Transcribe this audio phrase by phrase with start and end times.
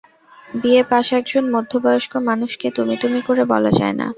[0.53, 4.07] B A pass একজন মধ্যবয়স্ক মানুষকে তুমি-তুমি করে বলা যায় না।